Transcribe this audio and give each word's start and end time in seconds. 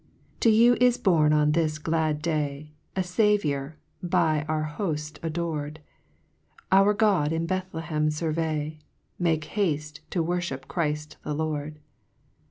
3 0.39 0.49
To 0.49 0.49
you 0.49 0.77
is 0.81 0.97
born 0.97 1.31
on 1.31 1.51
this 1.51 1.77
glad 1.77 2.23
day, 2.23 2.71
A 2.95 3.03
Saviour; 3.03 3.77
by 4.01 4.45
our 4.49 4.63
holt 4.63 5.19
ador'd; 5.21 5.79
Our 6.71 6.95
God 6.95 7.31
in 7.31 7.45
Bethlehem 7.45 8.09
furvey, 8.09 8.79
Make 9.19 9.45
halle 9.45 9.99
to 10.09 10.23
worfliip 10.23 10.65
Chrift 10.67 11.17
the 11.21 11.35
Lord. 11.35 11.77